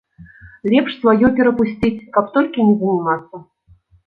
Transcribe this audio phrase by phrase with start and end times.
[0.73, 3.45] Лепш сваё перапусціць, каб толькі не занімацца.